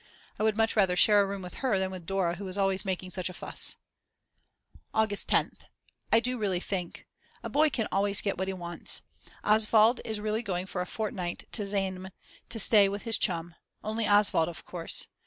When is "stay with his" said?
12.59-13.19